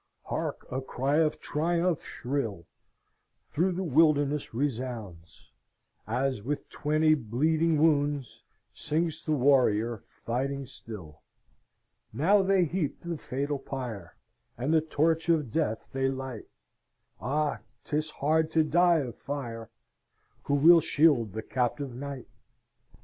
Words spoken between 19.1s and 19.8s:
fire!